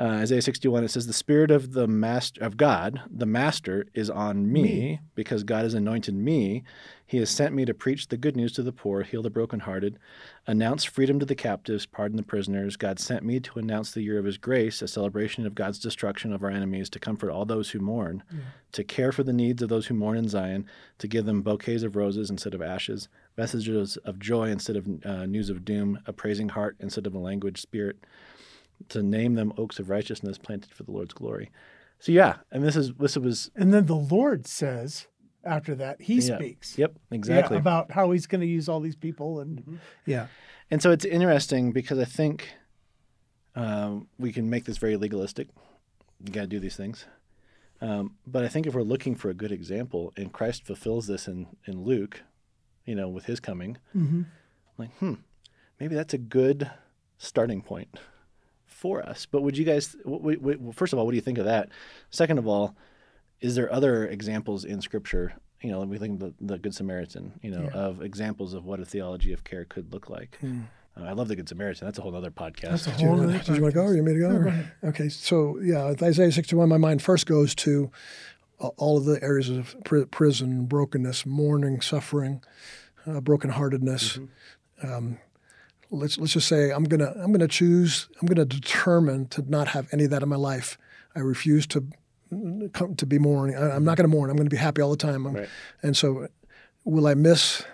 [0.00, 0.82] Uh, Isaiah 61.
[0.82, 5.44] It says, "The Spirit of the Master of God, the Master, is on me, because
[5.44, 6.64] God has anointed me.
[7.06, 9.98] He has sent me to preach the good news to the poor, heal the brokenhearted,
[10.46, 12.76] announce freedom to the captives, pardon the prisoners.
[12.76, 16.32] God sent me to announce the year of His grace, a celebration of God's destruction
[16.32, 18.22] of our enemies, to comfort all those who mourn,
[18.72, 20.64] to care for the needs of those who mourn in Zion,
[20.96, 25.26] to give them bouquets of roses instead of ashes, messages of joy instead of uh,
[25.26, 27.98] news of doom, a praising heart instead of a language spirit."
[28.88, 31.50] To name them oaks of righteousness planted for the Lord's glory.
[31.98, 35.06] So yeah, and this is this was And then the Lord says
[35.44, 36.76] after that, he yeah, speaks.
[36.78, 37.56] Yep, Yeah, exactly.
[37.58, 39.76] about how he's going to use all these people and Mm-hmm.
[40.06, 40.26] yeah.
[40.70, 42.48] and so it's interesting because I think
[43.54, 45.48] um, we can make this very legalistic.
[46.24, 47.06] You got to do these things.
[47.80, 51.26] Um, but I think if we're looking for a good example, and Christ fulfills this
[51.26, 52.22] in, in Luke,
[52.84, 54.22] you know, with his coming, Mm-hmm.
[54.78, 55.14] like, hmm,
[55.78, 56.70] maybe that's a good
[57.18, 57.88] starting point
[58.80, 59.26] for us.
[59.26, 61.44] But would you guys, w- w- w- first of all, what do you think of
[61.44, 61.68] that?
[62.10, 62.74] Second of all,
[63.40, 65.34] is there other examples in Scripture?
[65.62, 67.78] You know, we think of the, the Good Samaritan, you know, Yeah.
[67.78, 70.38] of examples of what a theology of care could look like.
[70.42, 71.86] Uh, I love the Good Samaritan.
[71.86, 72.70] That's a whole other podcast.
[72.70, 74.28] That's a whole want, other did you want to go or you want me to
[74.28, 74.34] go?
[74.86, 77.90] or- Okay, so yeah, Isaiah 61, my mind first goes to
[78.60, 82.42] a- all of the areas of pri- prison, brokenness, mourning, suffering,
[83.06, 84.26] uh, brokenheartedness.
[84.82, 85.18] Um,
[85.90, 89.88] let's let's just say I'm gonna I'm gonna choose I'm gonna determine to not have
[89.92, 90.78] any of that in my life.
[91.14, 91.84] I refuse to
[92.72, 93.56] come to be mourning.
[93.56, 94.30] I, I'm not gonna mourn.
[94.30, 95.26] I'm gonna be happy all the time.
[95.26, 95.48] Right.
[95.82, 96.28] And so,
[96.84, 97.64] will I miss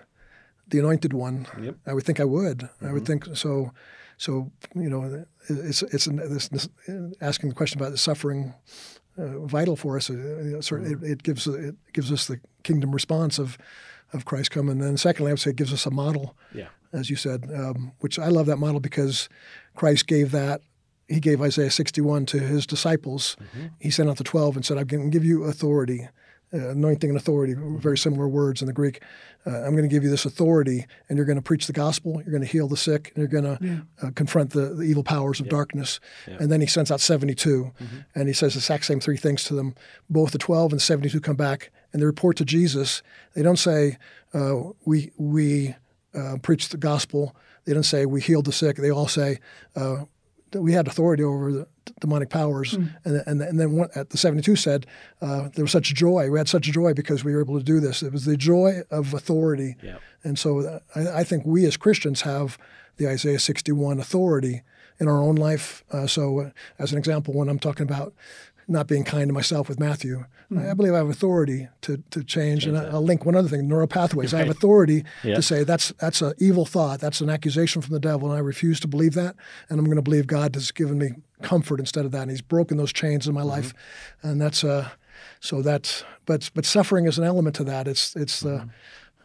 [0.69, 1.47] the anointed one?
[1.61, 1.77] Yep.
[1.87, 2.69] I would think I would.
[2.83, 3.73] I would think so.
[4.19, 6.69] So you know, it's it's this, this,
[7.21, 8.55] asking the question about the suffering
[9.19, 10.09] uh, vital for us.
[10.09, 13.59] Uh, sort of, it, it gives it gives us the kingdom response of
[14.13, 14.73] of Christ coming.
[14.73, 16.69] And then secondly, I would say it gives us a model, Yeah.
[16.93, 19.29] as you said, um, which I love that model because
[19.75, 20.61] Christ gave that
[21.09, 23.37] he gave Isaiah 61 to his disciples.
[23.79, 26.09] He sent out the 12 and said, I'm going to give you authority,
[26.53, 29.01] uh, anointing and authority, very similar words in the Greek.
[29.47, 32.15] Uh, I'm going to give you this authority, and you're going to preach the gospel,
[32.15, 35.05] you're going to heal the sick, and you're going to uh, confront the, the evil
[35.05, 36.01] powers of darkness.
[36.27, 37.71] And then he sends out 72,
[38.17, 39.77] and he says the exact same three things to them.
[40.11, 43.03] Both the 12 and the 72 come back, and they report to Jesus.
[43.35, 43.97] They don't say,
[44.35, 45.75] uh, we, we
[46.15, 47.35] uh, preached the gospel.
[47.65, 48.77] They don't say, we healed the sick.
[48.77, 49.39] They all say,
[49.75, 50.05] uh,
[50.51, 51.67] that we had authority over the
[51.99, 52.75] demonic powers.
[52.75, 54.85] And, and, and then one, at the 72 said,
[55.23, 56.31] uh, there was such joy.
[56.31, 58.03] We had such joy because we were able to do this.
[58.03, 59.77] It was the joy of authority.
[59.83, 60.03] Yep.
[60.23, 62.59] And so uh, I, I think we as Christians have
[62.99, 64.65] the Isaiah 61 authority
[65.01, 65.83] in our own life.
[65.91, 68.13] Uh, so, uh, as an example, when I'm talking about
[68.69, 70.25] not being kind to myself with Matthew,
[70.57, 72.67] I, I believe I have authority to, to change.
[72.67, 74.35] and I, I'll link one other thing: neural pathways.
[74.35, 75.37] I have authority Yeah.
[75.37, 78.41] to say that's that's an evil thought, that's an accusation from the devil, and I
[78.41, 79.37] refuse to believe that.
[79.69, 81.11] And I'm going to believe God has given me
[81.43, 83.73] comfort instead of that, and He's broken those chains in my life.
[84.23, 84.89] And that's uh,
[85.41, 87.87] so that's but but suffering is an element to that.
[87.87, 88.69] It's it's the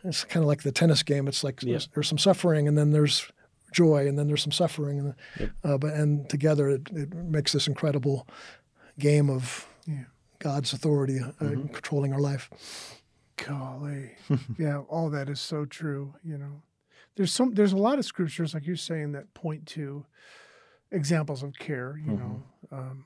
[0.03, 1.27] it's kind of like the tennis game.
[1.27, 3.31] It's like there's, there's some suffering, and then there's
[3.71, 7.67] joy, and then there's some suffering, and uh, but and together it, it makes this
[7.67, 8.27] incredible
[9.01, 10.05] game of Yeah.
[10.39, 12.49] God's authority uh, controlling our life.
[13.37, 14.11] Golly,
[14.57, 16.13] yeah, all that is so true.
[16.23, 16.61] You know,
[17.15, 20.05] there's some, there's a lot of scriptures, like you're saying, that point to
[20.91, 21.99] examples of care.
[22.05, 23.05] You know, um,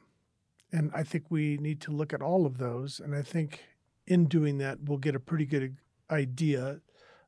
[0.71, 2.99] and I think we need to look at all of those.
[2.99, 3.63] And I think
[4.07, 5.77] in doing that, we'll get a pretty good
[6.11, 6.81] idea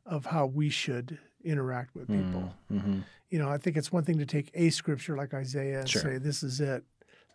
[0.06, 2.54] of how we should interact with people.
[2.72, 3.00] Mm-hmm.
[3.30, 6.02] You know, I think it's one thing to take a scripture like Isaiah and Sure.
[6.02, 6.84] say, "This is it."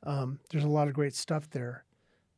[0.04, 1.84] Um, there's a lot of great stuff there,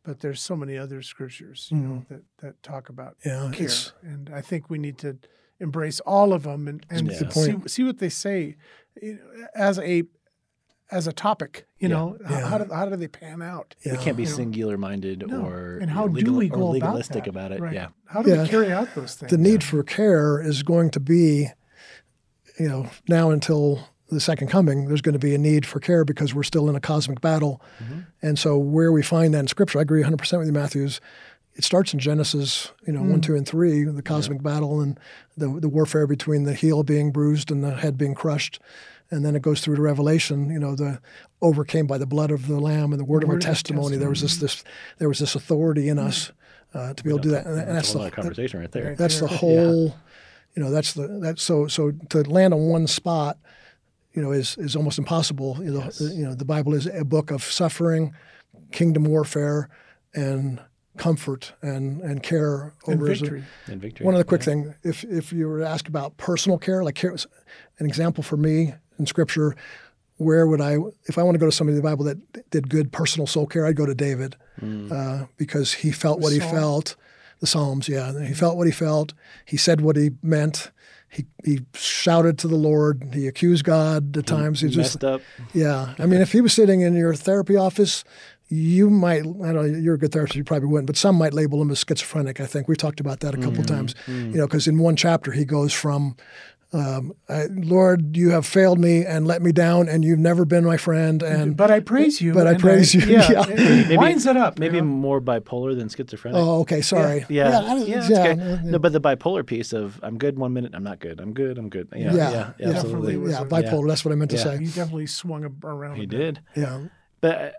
[0.04, 3.68] but there's so many other scriptures, you know, that that talk about Yeah, care.
[4.02, 5.18] And I think we need to
[5.60, 7.70] embrace all of them and, and That's a good see, point.
[7.70, 8.56] see what they say
[9.54, 10.04] as a
[10.90, 11.66] as a topic.
[11.78, 11.94] You Yeah.
[11.94, 12.46] know, How, Yeah.
[12.48, 13.74] how do how do they pan out?
[13.84, 13.92] yeah.
[13.92, 15.46] We can't be You know, singular minded No.
[15.46, 17.56] or and how legal- do we or go legalistic about, that?
[17.56, 17.60] about, it.
[17.62, 17.74] Right.
[17.74, 17.88] Yeah.
[18.06, 18.42] How do Yeah.
[18.42, 19.30] we carry out those things?
[19.30, 21.48] the need for care is going to be,
[22.60, 26.04] you know, now until the second coming, there's going to be a need for care
[26.04, 27.60] because we're still in a cosmic battle.
[27.82, 28.00] Mm-hmm.
[28.22, 31.00] And so, where we find that in Scripture, I agree 100% with you, Matthews.
[31.56, 33.22] It starts in Genesis, you know, one, mm.
[33.22, 34.98] two, and three, the cosmic battle and
[35.36, 38.58] the, the warfare between the heel being bruised and the head being crushed.
[39.10, 41.00] And then it goes through to Revelation, you know, the
[41.40, 43.96] overcame by the blood of the Lamb and the word, of our Word of testimony.
[43.96, 44.64] There was this, this,
[44.98, 46.08] there was this authority in mm-hmm.
[46.08, 46.32] us
[46.74, 47.46] uh, to be able to do that.
[47.46, 48.96] And, That's that's the, conversation right there.
[48.96, 49.36] That's the Yeah.
[49.36, 49.94] whole
[50.54, 53.38] you know that's the that so so to land on one spot
[54.14, 56.00] you know is is almost impossible you know Yes.
[56.00, 58.14] you know the bible is a book of suffering
[58.72, 59.68] kingdom warfare
[60.14, 60.60] and
[60.96, 63.44] comfort and and care and over victory.
[63.66, 64.06] And victory.
[64.06, 67.16] one other quick thing if if you were to ask about personal care like care
[67.78, 69.56] an example for me in scripture
[70.16, 72.70] where would I, if I want to go to somebody in the Bible that did
[72.70, 76.94] good personal soul care, I'd go to David uh, because he felt what he felt.
[77.40, 79.12] The Psalms, yeah, he felt what he felt.
[79.44, 80.70] He said what he meant.
[81.08, 83.10] He he shouted to the Lord.
[83.12, 84.60] He accused God at times.
[84.60, 85.20] He just messed up.
[85.52, 85.94] yeah.
[85.98, 88.02] I mean, if he was sitting in your therapy office,
[88.48, 91.32] you might, I don't know, you're a good therapist, you probably wouldn't, but some might
[91.32, 92.68] label him as schizophrenic, I think.
[92.68, 93.74] We've talked about that a couple Mm-hmm.
[93.74, 96.16] times, you know, because in one chapter he goes from,
[96.74, 100.64] um, I, Lord, you have failed me and let me down, and you've never been
[100.64, 101.22] my friend.
[101.22, 102.34] And, But I praise you.
[102.34, 103.44] But I and praise you, Yeah, yeah.
[103.48, 104.58] it- it winds it up.
[104.58, 104.86] you Maybe know?
[104.86, 106.36] more bipolar than schizophrenic.
[106.40, 107.24] oh, okay, sorry.
[107.28, 108.38] Yeah, I- yeah, that's yeah, good.
[108.38, 108.60] yeah.
[108.64, 111.20] No, but the bipolar piece of I'm good one minute, I'm not good.
[111.20, 111.88] I'm good, I'm good.
[111.94, 112.68] Yeah, Yeah, yeah, yeah.
[112.70, 113.14] absolutely.
[113.14, 114.42] Definitely Yeah, a- bipolar, that's what I meant to Yeah.
[114.42, 114.58] say.
[114.58, 115.96] He definitely swung around.
[115.96, 116.18] He a bit.
[116.18, 116.80] did, Yeah.
[117.20, 117.50] but uh,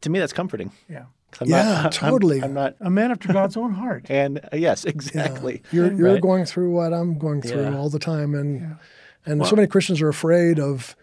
[0.00, 0.72] to me that's comforting.
[0.88, 1.04] Yeah.
[1.32, 2.42] 'Cause I'm Yeah, not, I'm- totally.
[2.42, 4.06] I'm, not, A man after God's own heart.
[4.10, 4.90] and uh, yes, Yeah.
[4.90, 5.62] exactly.
[5.72, 6.20] You're, you're Right.
[6.22, 7.76] going through what I'm going through Yeah.
[7.76, 8.34] all the time.
[8.34, 8.74] And Yeah.
[9.26, 10.94] And Well- so many Christians are afraid of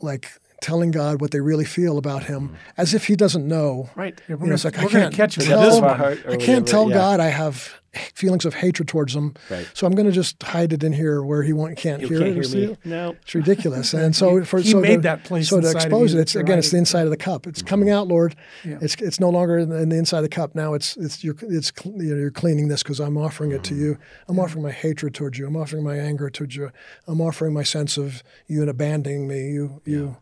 [0.00, 0.28] like
[0.60, 2.56] telling God what they really feel about him mm-hmm.
[2.76, 3.90] as if he doesn't know.
[3.94, 4.20] Right.
[4.28, 5.44] You we're know, it's gonna, like I can't catch him.
[5.44, 6.94] Tell- this of our heart I can't whatever, tell yeah.
[6.94, 9.34] God I have feelings of hatred towards him.
[9.50, 9.68] Right.
[9.74, 12.18] So I'm going to just hide it in here where he won't can't You hear
[12.18, 12.72] can't it or hear see me.
[12.72, 12.78] it.
[12.84, 13.16] No.
[13.22, 13.92] It's ridiculous.
[13.94, 16.40] And so for he so made to, that place so to expose it, it's to
[16.40, 17.46] again, hide it's the inside of the cup.
[17.46, 17.68] It's mm-hmm.
[17.68, 18.36] coming out, Lord.
[18.64, 18.78] Yeah.
[18.80, 20.54] It's it's no longer in the, in the inside of the cup.
[20.54, 23.74] Now it's it's you're it's you know, you're cleaning this because I'm offering it to
[23.74, 23.82] mm-hmm.
[23.82, 23.98] you.
[24.28, 25.46] I'm offering my hatred towards you.
[25.46, 26.70] I'm offering my anger towards you.
[27.06, 29.50] I'm offering my sense of you and abandoning me.
[29.50, 30.16] You you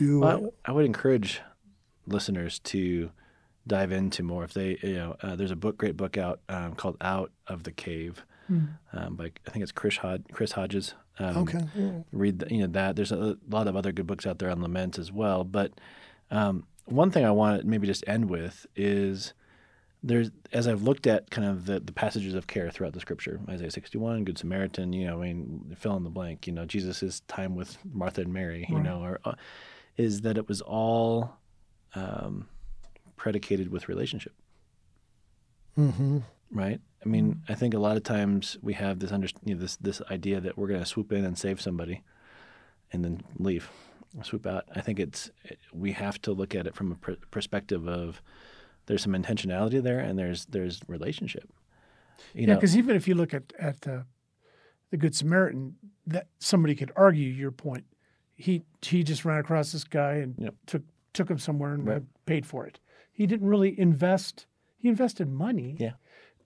[0.00, 0.20] you.
[0.20, 1.40] Well, I would encourage
[2.06, 3.10] listeners to
[3.66, 6.74] dive into more if they, you know, uh, there's a book, great book out um,
[6.74, 8.24] called "Out of the Cave"
[8.92, 10.94] um, by I think it's Chris Hod- Chris Hodges.
[11.18, 11.60] Um, okay.
[11.76, 11.90] Yeah.
[12.12, 12.96] read the, you know that.
[12.96, 15.44] There's a lot of other good books out there on lament as well.
[15.44, 15.72] But
[16.30, 19.32] um, one thing I want to maybe just end with is
[20.02, 23.40] there's as I've looked at kind of the, the passages of care throughout the scripture,
[23.48, 27.20] Isaiah 61, Good Samaritan, you know, I mean, fill in the blank, you know, Jesus'
[27.28, 28.84] time with Martha and Mary, you Right.
[28.84, 29.32] know, or uh,
[29.96, 31.36] is that it was all
[31.94, 32.48] um,
[33.16, 34.32] predicated with relationship.
[35.78, 36.18] Mm-hmm.
[36.50, 36.80] Right.
[37.04, 39.76] I mean, I think a lot of times we have this under, you know, this
[39.76, 42.02] this idea that we're going to swoop in and save somebody,
[42.92, 43.68] and then leave,
[44.22, 44.64] swoop out.
[44.74, 45.30] I think it's
[45.72, 48.22] we have to look at it from a pr- perspective of
[48.86, 51.50] there's some intentionality there, and there's there's relationship.
[52.32, 54.02] You yeah, know, because even if you look at at uh,
[54.90, 55.76] the Good Samaritan,
[56.06, 57.84] that somebody could argue your point.
[58.34, 60.54] He he just ran across this guy and Yep.
[60.66, 62.02] took took him somewhere and Right.
[62.26, 62.80] paid for it.
[63.12, 64.46] He didn't really invest.
[64.78, 65.76] He invested money.
[65.78, 65.92] Yeah.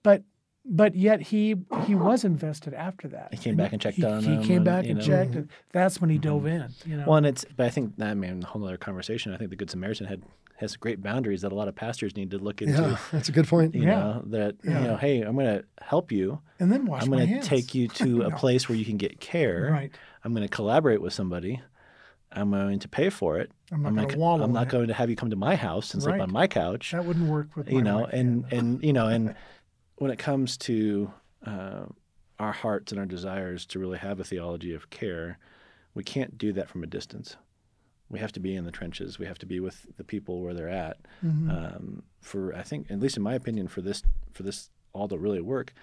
[0.03, 0.23] But
[0.65, 1.55] but yet he
[1.87, 3.29] he was invested after that.
[3.33, 5.01] He came back and checked he, on He him came and, back and know.
[5.03, 5.11] Mm-hmm.
[5.11, 6.67] checked, and that's when he dove in.
[6.85, 7.05] You know.
[7.07, 9.33] Well, and it's, but I think that, I mean, a whole other conversation.
[9.33, 10.21] I think the Good Samaritan had
[10.57, 12.81] has great boundaries that a lot of pastors need to look into.
[12.81, 13.73] Yeah, that's a good point.
[13.73, 13.99] You Yeah.
[13.99, 14.81] know that Yeah.
[14.81, 16.39] you know, hey, I'm going to help you.
[16.59, 19.19] and then wash I'm going to take you to a place where you can get
[19.21, 19.69] care.
[19.71, 19.91] Right.
[20.25, 21.61] I'm going to collaborate with somebody.
[22.31, 23.51] I'm going to pay for it.
[23.71, 26.03] I'm not not gonna I'm not going to have you come to my house and
[26.03, 26.91] sleep on my couch.
[26.91, 29.35] That wouldn't work with you know, and and you know, and
[29.95, 31.11] when it comes to
[31.45, 31.85] uh,
[32.39, 35.39] our hearts and our desires to really have a theology of care,
[35.93, 37.35] we can't do that from a distance.
[38.09, 39.19] We have to be in the trenches.
[39.19, 40.97] We have to be with the people where they're at.
[41.23, 41.49] Mm-hmm.
[41.49, 45.17] Um, for I think, at least in my opinion, for this for this all to
[45.17, 45.73] really work.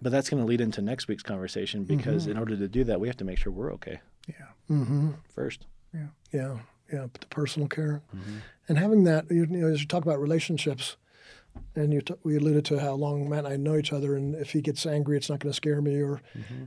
[0.00, 2.32] But that's going to lead into next week's conversation because Mm-hmm.
[2.32, 4.34] in order to do that, we have to make sure we're okay yeah.
[4.70, 5.10] Mm-hmm.
[5.34, 5.66] first.
[5.94, 6.58] Yeah,
[6.92, 8.36] yeah, but the personal care Mm-hmm.
[8.68, 9.30] and having that.
[9.30, 10.96] You, know, as you talk about relationships,
[11.74, 14.34] and you t- we alluded to how long Matt and I know each other, and
[14.34, 16.00] if he gets angry, it's not going to scare me.
[16.00, 16.64] Or, Mm-hmm.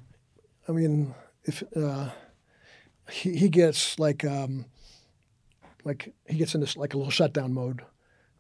[0.67, 2.09] I mean, if uh,
[3.11, 4.65] he he gets like um,
[5.83, 7.81] like he gets into like a little shutdown mode,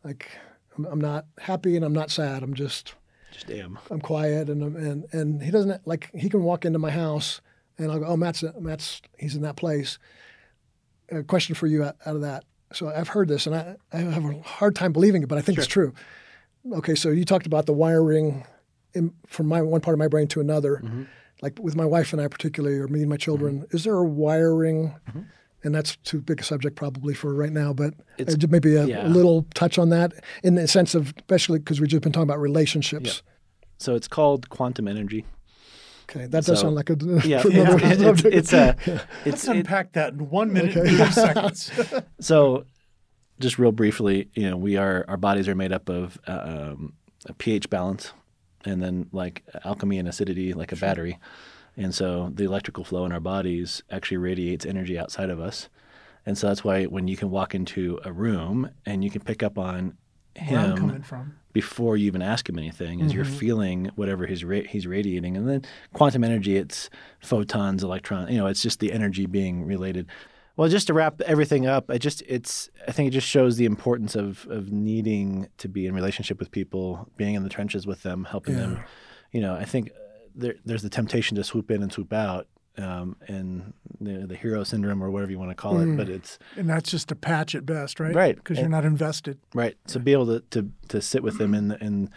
[0.03, 0.29] like
[0.77, 2.43] I'm, I'm not happy and I'm not sad.
[2.43, 2.93] I'm just
[3.31, 3.79] Just am.
[3.89, 7.41] I'm quiet and and and he doesn't like he can walk into my house
[7.81, 9.97] and I'll go oh Matt's Matt's he's in that place.
[11.11, 12.45] A question for you out, out of that.
[12.73, 15.41] So I've heard this and I, I have a hard time believing it, but I
[15.41, 15.93] think it's true.
[16.73, 18.45] Okay, so you talked about the wiring
[18.93, 21.03] in, from my one part of my brain to another, Mm-hmm.
[21.41, 23.65] like with my wife and I particularly, or me and my children.
[23.71, 24.95] Is there a wiring?
[25.63, 28.85] And that's too big a subject probably for right now, but It's- uh, maybe a,
[28.85, 29.05] yeah.
[29.05, 30.13] a little touch on that
[30.43, 33.21] in the sense of, especially because we've just been talking about relationships.
[33.79, 35.25] So it's called quantum energy.
[36.11, 38.35] Okay, that does So- sound like a Yeah, another it's, it's, subject.
[38.35, 41.71] it's a Let's it's it, unpack that in one minute and thirty seconds.
[42.19, 42.65] so
[43.39, 44.29] just real briefly.
[44.35, 46.93] You know, we are our bodies are made up of uh, um,
[47.27, 48.13] a pH balance,
[48.65, 51.17] and then like alchemy and acidity, like a battery.
[51.77, 55.69] And so the electrical flow in our bodies actually radiates energy outside of us.
[56.25, 59.41] And so that's why when you can walk into a room and you can pick
[59.41, 59.97] up on Where I'm
[60.35, 61.35] him coming from.
[61.53, 65.47] before you even ask him anything, as you're feeling whatever he's ra- he's radiating, and
[65.47, 65.63] then
[65.93, 66.89] quantum energy, it's
[67.19, 68.29] photons, electrons.
[68.31, 70.07] You know, it's just the energy being related.
[70.57, 73.65] Well, just to wrap everything up, I just it's I think it just shows the
[73.65, 78.03] importance of of needing to be in relationship with people, being in the trenches with
[78.03, 78.79] them, helping them.
[79.31, 79.99] You know, I think uh,
[80.35, 84.63] there, there's the temptation to swoop in and swoop out, um, and the, the hero
[84.63, 85.95] syndrome or whatever you want to call it.
[85.95, 88.15] But it's And that's just a patch at best, right?
[88.15, 88.35] Right.
[88.35, 89.37] Because you're not invested.
[89.53, 89.77] Right.
[89.85, 92.09] So be able to, to, to sit with them in the, in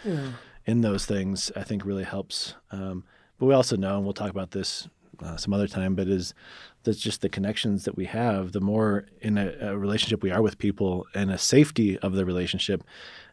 [0.67, 2.55] in those things, I think really helps.
[2.71, 3.05] Um,
[3.39, 4.89] but we also know, and we'll talk about this
[5.23, 6.35] uh, some other time, but is
[6.83, 8.53] that's just the connections that we have.
[8.53, 12.25] The more in a, a relationship we are with people, and a safety of the
[12.25, 12.83] relationship,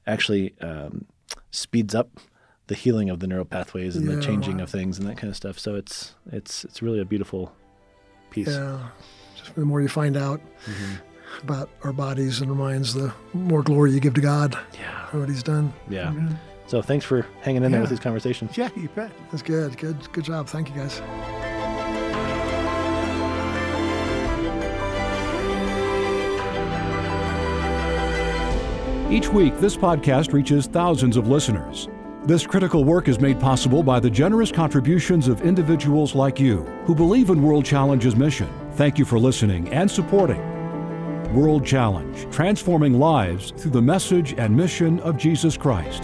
[0.06, 1.06] actually um,
[1.52, 2.10] speeds up
[2.72, 5.30] the healing of the neural pathways and Yeah, the changing of things and that kind
[5.30, 5.60] of stuff.
[5.60, 7.52] So it's it's it's really a beautiful
[8.30, 8.48] piece.
[8.48, 8.80] Yeah.
[9.36, 10.94] Just the more you find out Mm-hmm.
[11.48, 15.06] about our bodies and our minds, the more glory you give to God Yeah.
[15.08, 15.74] for what He's done.
[15.90, 16.14] Yeah.
[16.68, 17.96] So thanks for hanging in there with Yeah.
[17.98, 18.58] these conversations.
[18.58, 19.12] Yeah, you bet.
[19.32, 19.78] That's good.
[19.78, 19.98] Good.
[20.14, 20.48] Good job.
[20.48, 21.02] Thank you, guys.
[29.10, 31.90] Each week, this podcast reaches thousands of listeners.
[32.24, 36.94] This critical work is made possible by the generous contributions of individuals like you who
[36.94, 38.48] believe in World Challenge's mission.
[38.74, 40.40] Thank you for listening and supporting
[41.34, 46.04] World Challenge, transforming lives through the message and mission of Jesus Christ.